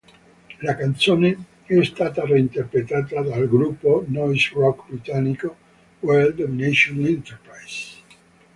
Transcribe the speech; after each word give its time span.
La 0.61 0.73
canzone 0.75 1.45
è 1.63 1.79
stata 1.83 2.25
reinterpretata 2.25 3.21
dal 3.21 3.47
gruppo 3.47 4.03
noise 4.07 4.49
rock 4.51 4.89
britannico 4.89 5.55
World 5.99 6.37
Domination 6.37 7.05
Enterprises. 7.05 8.01